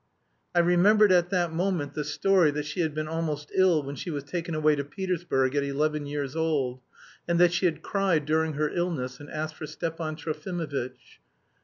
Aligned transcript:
I 0.55 0.59
remembered 0.61 1.11
at 1.11 1.29
that 1.29 1.53
moment 1.53 1.93
the 1.93 2.03
story 2.03 2.49
that 2.49 2.65
she 2.65 2.79
had 2.79 2.95
been 2.95 3.07
almost 3.07 3.51
ill 3.53 3.83
when 3.83 3.95
she 3.95 4.09
was 4.09 4.23
taken 4.23 4.55
away 4.55 4.75
to 4.75 4.83
Petersburg 4.83 5.55
at 5.55 5.63
eleven 5.63 6.07
years 6.07 6.35
old, 6.35 6.79
and 7.27 7.39
that 7.39 7.53
she 7.53 7.67
had 7.67 7.83
cried 7.83 8.25
during 8.25 8.53
her 8.53 8.69
illness 8.71 9.19
and 9.19 9.29
asked 9.29 9.53
for 9.53 9.67
Stepan 9.67 10.15
Trofimovitch. 10.15 11.19